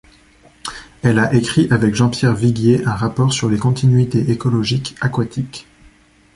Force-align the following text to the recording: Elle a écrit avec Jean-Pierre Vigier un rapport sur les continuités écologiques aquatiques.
Elle 1.03 1.19
a 1.19 1.31
écrit 1.31 1.67
avec 1.69 1.93
Jean-Pierre 1.93 2.33
Vigier 2.33 2.83
un 2.87 2.95
rapport 2.95 3.31
sur 3.31 3.51
les 3.51 3.59
continuités 3.59 4.31
écologiques 4.31 4.95
aquatiques. 4.99 5.67